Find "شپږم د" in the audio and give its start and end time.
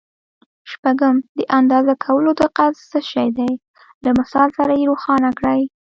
0.71-1.39